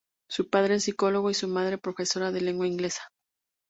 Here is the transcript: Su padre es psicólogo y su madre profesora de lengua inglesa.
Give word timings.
Su 0.31 0.49
padre 0.49 0.73
es 0.73 0.85
psicólogo 0.85 1.29
y 1.29 1.35
su 1.35 1.47
madre 1.47 1.77
profesora 1.77 2.31
de 2.31 2.41
lengua 2.41 2.65
inglesa. 2.65 3.03